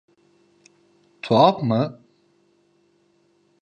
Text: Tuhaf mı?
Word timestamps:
Tuhaf 1.21 1.63
mı? 1.63 2.01